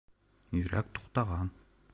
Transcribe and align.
Йөрәк 0.59 0.89
туҡтаған. 0.97 1.55